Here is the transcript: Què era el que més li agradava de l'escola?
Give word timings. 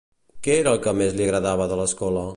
Què 0.47 0.55
era 0.61 0.73
el 0.77 0.79
que 0.87 0.95
més 1.03 1.15
li 1.19 1.27
agradava 1.29 1.71
de 1.73 1.79
l'escola? 1.83 2.29